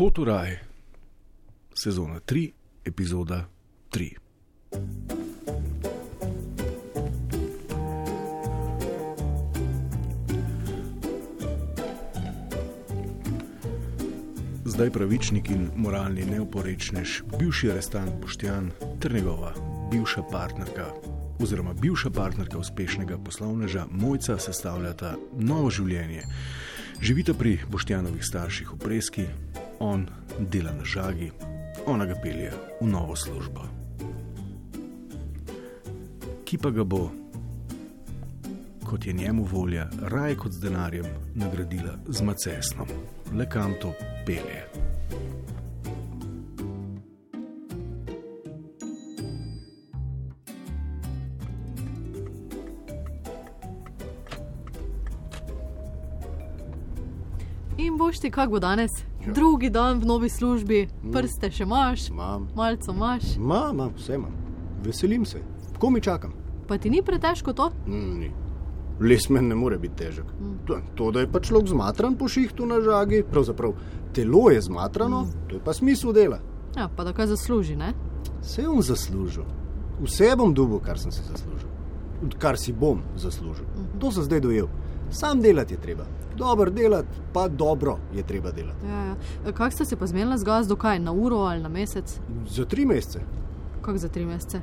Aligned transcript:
Poturaj, 0.00 0.56
sezona 1.74 2.20
3, 2.20 2.50
epizoda 2.84 3.44
3. 3.92 4.10
Zdaj 14.64 14.90
pravičnik 14.90 15.50
in 15.50 15.68
moralni 15.76 16.24
neoporečnež, 16.24 17.22
bivši 17.38 17.70
arestant 17.70 18.12
Boštjan 18.22 18.70
ter 19.00 19.12
njegova 19.12 19.52
bivša 19.92 20.22
partnerka, 20.32 20.86
oziroma 21.42 21.74
bivša 21.74 22.10
partnerka 22.10 22.58
uspešnega 22.58 23.18
poslovneža 23.24 23.86
Mojca, 23.90 24.38
sestavljata 24.38 25.16
novo 25.36 25.70
življenje. 25.70 26.24
Živita 27.00 27.34
pri 27.34 27.58
Boštjanovih 27.68 28.24
starših 28.24 28.72
v 28.72 28.78
Preski, 28.78 29.26
on 29.80 30.06
dela 30.38 30.72
na 30.72 30.84
žagi, 30.84 31.30
ona 31.86 32.06
ga 32.06 32.14
pelje 32.22 32.52
v 32.80 32.86
novo 32.86 33.16
službo. 33.16 33.60
Ki 36.44 36.58
pa 36.58 36.70
ga 36.70 36.84
bo, 36.84 37.10
kot 38.84 39.06
je 39.06 39.12
njemu 39.12 39.44
volja, 39.44 39.88
raje 40.02 40.36
kot 40.36 40.52
z 40.52 40.60
denarjem 40.60 41.06
nagradila 41.34 41.96
z 42.08 42.22
macesnom, 42.22 42.88
le 43.34 43.48
kam 43.48 43.74
to 43.80 43.92
pelje. 44.26 44.64
In 57.78 57.96
boš 57.96 58.20
ti, 58.20 58.30
kako 58.30 58.50
bo 58.50 58.58
danes? 58.58 59.09
Ja. 59.26 59.32
Drugi 59.32 59.70
dan 59.70 60.00
v 60.00 60.06
novi 60.06 60.28
službi, 60.28 60.88
prste 61.12 61.50
še 61.50 61.62
imaš, 61.62 62.08
Imam, 62.08 62.48
malce 62.56 62.90
imaš, 62.90 63.34
imam, 63.36 63.74
imam, 63.74 63.90
vse 63.96 64.14
imam. 64.14 64.32
Veselim 64.84 65.24
se, 65.24 65.42
ko 65.78 65.90
mi 65.90 66.00
čakam. 66.00 66.32
pa 66.68 66.78
ti 66.78 66.90
ni 66.90 67.02
pretežko 67.02 67.52
to? 67.52 67.70
Mm, 67.86 68.18
ni. 68.18 68.30
Les 69.00 69.28
meni 69.28 69.48
ne 69.48 69.54
more 69.54 69.78
biti 69.78 69.96
težek. 69.96 70.24
To, 70.66 70.78
to, 70.94 71.10
da 71.10 71.20
je 71.20 71.28
pa 71.32 71.40
človek 71.40 71.68
zmatran 71.68 72.16
po 72.16 72.28
šihtu 72.28 72.66
na 72.66 72.80
žagi, 72.80 73.22
pravzaprav 73.22 73.72
telo 74.14 74.50
je 74.50 74.60
zmatrano, 74.60 75.26
to 75.48 75.56
je 75.56 75.60
pa 75.64 75.72
smisel 75.72 76.12
dela. 76.12 76.38
Ja, 76.76 76.88
pa 76.88 77.04
da 77.04 77.12
kaj 77.12 77.26
zasluži, 77.26 77.76
ne? 77.76 77.92
Vse 78.42 78.62
bom 78.66 78.82
zaslužil, 78.82 79.44
vse 80.04 80.30
bom 80.36 80.54
dobil, 80.54 80.78
kar 80.80 80.98
sem 80.98 81.12
si 81.12 81.24
zaslužil, 81.24 81.68
kar 82.38 82.56
si 82.58 82.72
bom 82.72 83.00
zaslužil. 83.16 83.66
To 84.00 84.12
sem 84.12 84.22
zdaj 84.22 84.40
dojel. 84.40 84.68
Sam 85.10 85.40
delati 85.40 85.74
je 85.74 85.80
treba. 85.80 86.04
Dobro 86.40 86.70
delati, 86.70 87.08
pa 87.32 87.48
dobro 87.48 87.96
je 88.14 88.22
treba 88.22 88.50
delati. 88.50 88.86
Ja, 88.86 89.04
ja. 89.04 89.52
Kako 89.52 89.70
ste 89.70 89.84
se 89.84 89.96
pa 89.96 90.06
zmenili 90.06 90.38
z 90.38 90.44
gazdo, 90.44 90.76
kaj 90.76 90.98
na 90.98 91.12
uro 91.12 91.36
ali 91.36 91.62
na 91.62 91.68
mesec? 91.68 92.20
Za 92.48 92.64
tri 92.64 92.86
mesece. 92.86 93.20
Kako 93.82 93.98
za 93.98 94.08
tri 94.08 94.24
mesece? 94.24 94.60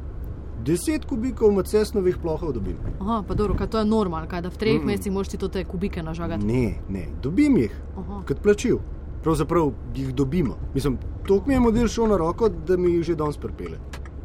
Deset 0.65 1.05
kubikov 1.05 1.51
macesnovih 1.51 2.17
plohov 2.17 2.53
dobim. 2.53 2.77
Aha, 2.99 3.23
pa 3.27 3.33
dobro, 3.33 3.55
kaj 3.57 3.67
to 3.67 3.79
je 3.79 3.85
normalno, 3.85 4.27
kaj 4.27 4.41
da 4.41 4.49
v 4.49 4.57
treh 4.57 4.81
mm. 4.81 4.85
mesecih 4.85 5.11
moš 5.11 5.27
ti 5.27 5.37
to 5.37 5.47
te 5.47 5.63
kubike 5.63 6.03
nažagati. 6.03 6.45
Ne, 6.45 6.79
ne, 6.89 7.07
dobim 7.23 7.57
jih, 7.57 7.75
Aha. 7.97 8.23
kot 8.27 8.41
plačil. 8.41 8.79
Pravzaprav 9.23 9.71
jih 9.95 10.15
dobimo. 10.15 10.57
Mislim, 10.73 10.97
to 11.27 11.41
mi 11.45 11.53
je 11.53 11.59
model 11.59 11.87
šel 11.87 12.07
na 12.07 12.17
roko, 12.17 12.49
da 12.49 12.77
mi 12.77 12.91
jih 12.91 13.03
že 13.03 13.15
danes 13.15 13.37
pripele. 13.37 13.77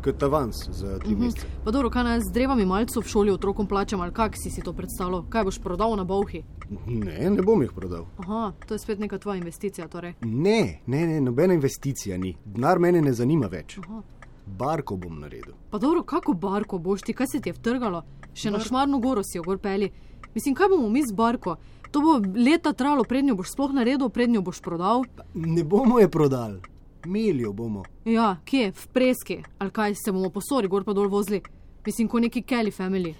Kot 0.02 0.22
avans 0.22 0.68
za 0.70 0.98
tri 0.98 1.14
mesece. 1.16 1.46
Pa 1.64 1.70
dobro, 1.70 1.90
kaj 1.90 2.04
naj 2.04 2.20
z 2.20 2.32
drevami 2.34 2.64
malce 2.66 2.98
v 3.00 3.06
šoli 3.06 3.30
otrokom 3.30 3.66
plačam 3.66 4.00
ali 4.00 4.12
kak 4.12 4.34
si 4.36 4.50
si 4.50 4.62
to 4.62 4.72
predstavljal? 4.72 5.22
Kaj 5.30 5.44
boš 5.44 5.58
prodal 5.62 5.94
na 5.96 6.04
bolhi? 6.04 6.42
Ne, 6.86 7.30
ne 7.30 7.42
bom 7.42 7.62
jih 7.62 7.70
prodal. 7.72 8.06
Aha, 8.18 8.52
to 8.66 8.74
je 8.74 8.78
spet 8.78 8.98
neka 8.98 9.18
tvoja 9.18 9.36
investicija, 9.38 9.86
torej. 9.88 10.14
Ne, 10.20 10.80
ne, 10.86 11.06
ne, 11.06 11.20
nobena 11.20 11.54
investicija 11.54 12.18
ni. 12.18 12.34
Denar 12.44 12.78
mene 12.78 13.02
ne 13.02 13.12
zanima 13.12 13.46
več. 13.46 13.78
Aha. 13.78 14.02
Barko 14.46 14.96
bom 14.96 15.20
naredil. 15.20 15.54
Pa 15.70 15.78
dobro, 15.78 16.02
kako 16.02 16.34
barko 16.34 16.78
boš 16.78 17.06
ti, 17.06 17.14
kaj 17.14 17.26
se 17.26 17.40
ti 17.40 17.52
je 17.52 17.58
vtrgalo? 17.60 18.02
Še 18.34 18.50
na 18.50 18.58
šmarno 18.58 18.98
goro 18.98 19.22
si 19.22 19.38
jo 19.38 19.46
gor 19.46 19.62
peli. 19.62 19.92
Mislim, 20.34 20.54
kaj 20.58 20.72
bomo 20.74 20.88
mi 20.88 21.06
z 21.06 21.14
barko? 21.14 21.56
To 21.92 22.00
bo 22.00 22.18
leta 22.34 22.72
trajalo, 22.72 23.04
prednjo 23.04 23.36
boš 23.38 23.52
sploh 23.52 23.70
naredil, 23.76 24.08
prednjo 24.08 24.42
boš 24.42 24.62
prodal. 24.64 25.04
Ne 25.34 25.62
bomo 25.62 26.00
je 26.00 26.08
prodali, 26.08 26.58
melijo 27.06 27.52
bomo. 27.52 27.84
Ja, 28.04 28.36
kje, 28.44 28.72
v 28.72 28.86
preski, 28.92 29.42
ali 29.58 29.70
kaj 29.70 29.94
se 29.94 30.12
bomo 30.12 30.30
posori, 30.30 30.68
gor 30.68 30.84
pa 30.84 30.92
dol 30.92 31.08
vozili. 31.08 31.42
Mislim, 31.86 32.08
kot 32.08 32.22
neki 32.22 32.42
Kelly 32.42 32.70
family. 32.70 33.14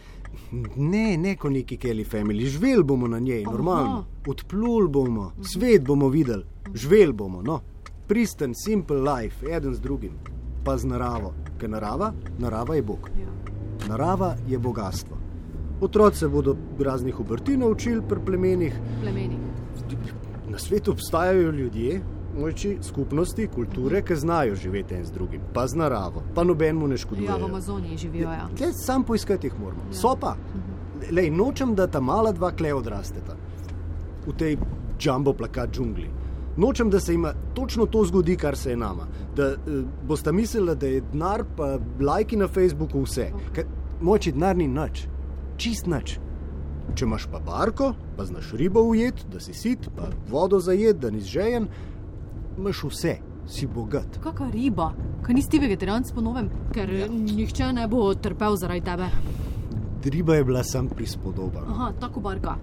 Ne, 0.76 1.16
ne 1.16 1.37
kot 1.37 1.53
neki 1.53 1.76
Kelly 1.76 2.04
family, 2.04 2.47
živeli 2.47 2.82
bomo 2.84 3.09
na 3.09 3.19
njej, 3.19 3.44
normalno. 3.44 4.04
Odplul 4.28 4.88
bomo, 4.88 5.32
svet 5.42 5.84
bomo 5.84 6.09
videli, 6.09 6.44
živeli 6.75 7.12
bomo. 7.12 7.42
No. 7.42 7.60
Pristen, 8.09 8.54
simple 8.54 9.00
life, 9.00 9.47
eden 9.50 9.75
z 9.75 9.81
drugim, 9.81 10.12
pa 10.65 10.76
z 10.78 10.87
naravo, 10.87 11.34
ker 11.59 11.71
narava, 11.71 12.12
narava 12.38 12.75
je 12.75 12.82
Bog. 12.82 13.10
Ja. 13.21 13.31
Narava 13.88 14.37
je 14.48 14.59
bogatstvo. 14.59 15.16
Otroci 15.81 16.19
se 16.19 16.28
bodo 16.28 16.56
raznih 16.78 17.21
obrti 17.21 17.56
naučili 17.56 18.03
pri 18.09 18.21
plemenih. 18.26 18.75
Plemeni. 19.00 19.37
Na 20.48 20.59
svetu 20.59 20.91
obstajajo 20.91 21.50
ljudje, 21.50 22.00
moči, 22.38 22.76
skupnosti, 22.82 23.47
kulture, 23.54 24.03
ki 24.03 24.16
znajo 24.16 24.54
živeti 24.54 24.94
en 24.94 25.04
z 25.04 25.12
drugim, 25.12 25.41
pa 25.53 25.66
z 25.66 25.76
naravo, 25.76 26.22
pa 26.34 26.44
nobenemu 26.44 26.88
ne 26.88 26.97
škodujejo. 26.97 27.32
Ja, 27.32 27.37
v 27.37 27.50
Amazoniji 27.50 27.98
živijo. 27.98 28.31
Ja. 28.31 28.48
Tle 28.56 28.72
sam 28.72 29.04
poiskati 29.04 29.47
jih 29.47 29.60
moramo. 29.60 29.82
Ja. 29.91 29.98
So 30.00 30.16
pa. 30.20 30.37
Lej, 31.10 31.31
nočem, 31.31 31.75
da 31.75 31.87
ta 31.87 32.00
mala 32.00 32.32
dva 32.32 32.53
kle 32.54 32.75
odrasteta 32.75 33.37
v 34.26 34.34
tej 34.38 34.56
jumbo 35.00 35.32
plakat 35.34 35.71
džungli. 35.75 36.09
Nočem, 36.56 36.91
da 36.91 37.00
se 37.00 37.12
jim 37.12 37.26
točno 37.54 37.87
to 37.87 38.04
zgodi, 38.04 38.37
kar 38.37 38.56
se 38.56 38.71
je 38.71 38.76
nama. 38.76 39.06
Da 39.37 39.48
uh, 39.53 39.84
boste 40.09 40.32
mislili, 40.32 40.76
da 40.76 40.87
je 40.87 41.00
denar, 41.00 41.44
pa 41.56 41.78
lajki 42.00 42.37
na 42.37 42.48
Facebooku 42.48 43.03
vse. 43.03 43.31
Okay. 43.53 43.65
Moči 44.00 44.32
denar 44.32 44.56
ni 44.56 44.69
nič, 44.69 45.06
čist 45.56 45.87
nič. 45.87 46.19
Če 46.94 47.06
imaš 47.06 47.26
pa 47.31 47.38
barko, 47.41 47.92
pa 48.16 48.25
znaš 48.25 48.53
ribo 48.59 48.82
ujet, 48.82 49.25
da 49.32 49.41
si 49.41 49.54
sit, 49.54 49.88
pa 49.97 50.10
vodo 50.28 50.60
zajet, 50.60 50.98
da 51.00 51.10
nisi 51.10 51.31
žejen, 51.31 51.69
imaš 52.59 52.85
vse, 52.85 53.17
si 53.47 53.67
bogat. 53.67 54.19
Kakšna 54.23 54.51
riba, 54.51 54.93
kaj 55.23 55.35
nisi 55.35 55.59
vegetarijanc 55.59 56.13
po 56.15 56.21
novem, 56.21 56.51
ker 56.75 56.91
ja. 56.93 57.09
nihče 57.09 57.73
ne 57.73 57.89
bo 57.89 58.15
trpel 58.15 58.57
zaradi 58.57 58.85
tebe. 58.87 59.09
Riba 60.05 60.35
je 60.35 60.45
bila 60.45 60.65
sam 60.65 60.89
prispodoba. 60.89 61.63
Aha, 61.69 61.93
tako 62.01 62.21
barka. 62.21 62.57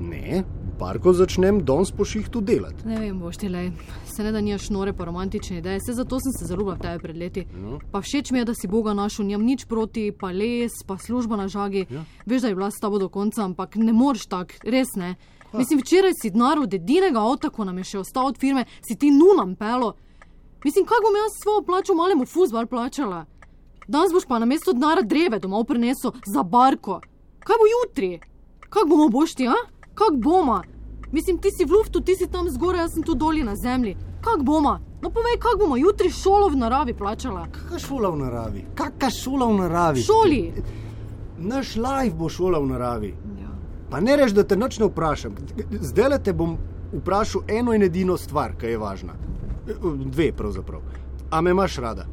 Ne, 0.00 0.42
barko 0.78 1.12
začnem 1.12 1.60
danes 1.64 1.90
po 1.92 2.04
šihtu 2.04 2.40
delati. 2.40 2.86
Ne 2.88 2.98
vem, 3.00 3.18
boš 3.20 3.36
ti 3.36 3.48
le, 3.48 3.70
se 4.06 4.24
ne 4.24 4.32
da 4.32 4.40
nimaš 4.40 4.70
nore 4.74 4.92
pa 4.92 5.04
romantične 5.04 5.58
ideje, 5.58 5.80
se 5.86 5.92
zato 5.94 6.18
sem 6.20 6.32
se 6.32 6.46
zaljubila 6.46 6.74
v 6.74 6.82
tebe 6.82 7.02
pred 7.02 7.16
leti. 7.16 7.44
No. 7.54 7.78
Pa 7.92 8.00
všeč 8.02 8.32
mi 8.32 8.42
je, 8.42 8.48
da 8.50 8.54
si 8.54 8.68
Boga 8.68 8.94
našel, 8.94 9.26
nimam 9.26 9.46
nič 9.46 9.66
proti, 9.70 10.10
pa 10.12 10.32
les, 10.34 10.82
pa 10.86 10.98
služba 10.98 11.36
na 11.36 11.48
žagi. 11.48 11.86
Ja. 11.90 12.04
Veš, 12.26 12.42
da 12.42 12.48
je 12.48 12.58
bila 12.58 12.70
s 12.70 12.80
tabo 12.80 12.98
do 12.98 13.08
konca, 13.08 13.44
ampak 13.44 13.76
ne 13.76 13.92
moreš 13.92 14.26
tak, 14.26 14.58
res 14.64 14.96
ne. 14.96 15.14
Mislim, 15.52 15.80
včeraj 15.80 16.12
si 16.22 16.30
denar 16.30 16.58
od 16.58 16.74
edinega 16.74 17.20
avta, 17.20 17.50
ko 17.50 17.64
nam 17.64 17.78
je 17.78 17.84
še 17.84 17.98
ostal 17.98 18.26
od 18.26 18.38
firme, 18.38 18.64
si 18.86 18.96
ti 18.96 19.10
nunam 19.10 19.56
pelo. 19.56 19.94
Mislim, 20.64 20.84
kako 20.84 21.02
bom 21.02 21.16
jaz 21.16 21.36
svojo 21.42 21.62
plačo 21.62 21.94
malemu 21.94 22.26
fuzbal 22.26 22.66
plačala? 22.66 23.24
Danes 23.88 24.12
boš 24.12 24.26
pa 24.28 24.38
na 24.38 24.46
mesto 24.46 24.72
denara 24.72 25.02
dreve 25.02 25.38
domov 25.38 25.64
prinesel 25.64 26.12
za 26.26 26.42
barko. 26.42 27.00
Kaj 27.40 27.56
bo 27.56 27.66
jutri? 27.74 28.20
Kako 28.68 28.88
bomo 28.88 29.08
bošti, 29.08 29.48
a? 29.48 29.54
Kako 29.94 30.16
bomo? 30.16 30.62
Mislim, 31.12 31.38
ti 31.38 31.48
si 31.50 31.64
v 31.64 31.72
luftu, 31.72 32.00
ti 32.00 32.16
si 32.16 32.26
tam 32.28 32.50
zgoraj, 32.50 32.80
jaz 32.80 32.92
sem 32.94 33.02
tu 33.02 33.14
dolje 33.14 33.44
na 33.44 33.56
zemlji. 33.56 33.96
Kako 34.20 34.42
bomo? 34.42 34.78
No 35.02 35.10
povej, 35.10 35.38
kako 35.40 35.58
bomo 35.58 35.76
jutri 35.76 36.10
šolo 36.10 36.48
v 36.48 36.56
naravi 36.56 36.94
plačala? 36.94 37.46
Kakšna 37.52 37.78
šola 37.78 38.10
v 38.10 38.18
naravi? 38.18 38.64
Kakšna 38.74 39.10
šola 39.10 39.46
v 39.46 39.56
naravi? 39.62 40.02
Šoli! 40.02 40.42
Naš 41.38 41.76
life 41.76 42.16
bo 42.18 42.28
šola 42.28 42.58
v 42.58 42.66
naravi. 42.66 43.14
Pa 43.90 44.00
ne 44.00 44.16
reč, 44.16 44.32
da 44.36 44.44
te 44.44 44.56
noč 44.56 44.78
ne 44.78 44.86
vprašam. 44.86 45.36
Zdaj 45.80 46.08
le 46.08 46.18
te 46.22 46.32
bom 46.32 46.58
vprašal 46.92 47.42
eno 47.48 47.74
in 47.74 47.82
edino 47.82 48.16
stvar, 48.16 48.56
ki 48.60 48.74
je 48.74 48.78
važna. 48.78 49.16
Dve, 50.04 50.32
pravzaprav. 50.32 50.80
A 51.30 51.40
me 51.40 51.50
imaš 51.50 51.76
rada? 51.76 52.06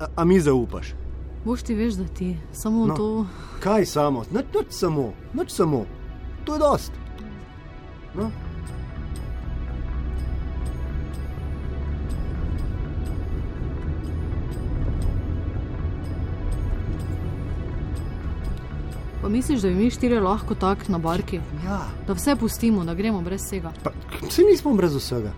A, 0.00 0.06
a 0.16 0.24
mi 0.24 0.40
zaupaš? 0.40 0.94
Boš 1.44 1.62
ti 1.62 1.74
veš, 1.74 1.94
da 1.94 2.04
ti 2.04 2.36
samo 2.52 2.86
no. 2.86 2.96
to. 2.96 3.26
Kaj 3.62 3.86
samo? 3.86 4.24
Nič, 4.30 4.46
nič 4.54 4.66
samo, 4.70 5.12
nič 5.34 5.50
samo. 5.50 5.84
To 6.44 6.54
je 6.54 6.58
dost. 6.58 6.92
No. 8.14 8.30
Pa 19.26 19.30
misliš, 19.30 19.60
da 19.60 19.68
bi 19.68 19.74
mi 19.74 19.90
štiri 19.90 20.20
lahko 20.20 20.54
tak 20.54 20.88
na 20.88 20.98
barki? 20.98 21.40
Ja, 21.64 21.80
Da 22.06 22.12
vse 22.14 22.36
pustimo, 22.36 22.84
da 22.84 22.94
gremo 22.94 23.20
brez 23.20 23.42
vsega. 23.42 23.72
pa, 23.82 23.90
vse 24.28 24.42
nismo 24.42 24.74
brez 24.74 24.94
vsega. 24.94 25.32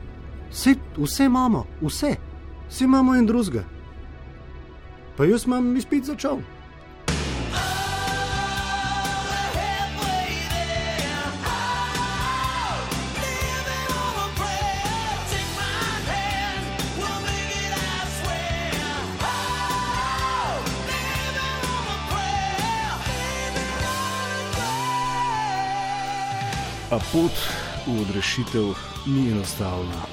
Vse, 0.51 0.75
vse 0.97 1.25
imamo, 1.25 1.65
vse. 1.81 2.17
Vsi 2.69 2.85
imamo 2.85 3.15
en 3.17 3.27
drugega. 3.27 3.65
Pa 5.17 5.25
jaz 5.25 5.47
imam 5.47 5.77
izpit 5.77 6.05
začel. 6.05 6.37
A 26.89 26.97
pot 27.13 27.37
v 27.85 28.01
odrešitev 28.01 28.73
ni 29.05 29.29
enostavna. 29.29 30.09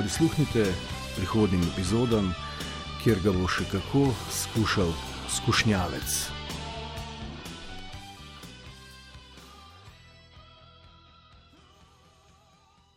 Prisluhnite 0.00 0.72
prihodnim 1.16 1.60
epizodam, 1.60 2.32
kjer 3.04 3.20
ga 3.20 3.36
bo 3.36 3.44
še 3.44 3.68
kako 3.68 4.08
skušal 4.32 4.96
skušnjavec. 5.28 6.35